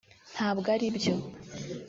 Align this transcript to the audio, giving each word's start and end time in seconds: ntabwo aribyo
ntabwo 0.33 0.67
aribyo 0.75 1.13